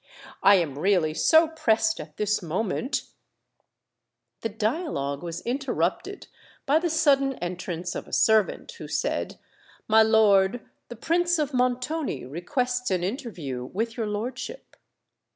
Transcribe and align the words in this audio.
"I 0.41 0.55
am 0.55 0.79
really 0.79 1.13
so 1.13 1.49
pressed 1.49 1.99
at 1.99 2.17
this 2.17 2.41
moment——" 2.41 3.11
The 4.39 4.49
dialogue 4.49 5.21
was 5.21 5.41
interrupted 5.41 6.25
by 6.65 6.79
the 6.79 6.89
sudden 6.89 7.35
entrance 7.35 7.93
of 7.93 8.07
a 8.07 8.11
servant, 8.11 8.71
who 8.71 8.87
said, 8.87 9.37
"My 9.87 10.01
lord, 10.01 10.67
the 10.89 10.95
Prince 10.95 11.37
of 11.37 11.53
Montoni 11.53 12.25
requests 12.25 12.89
an 12.89 13.03
interview 13.03 13.63
with 13.63 13.95
your 13.95 14.07
lordship." 14.07 14.75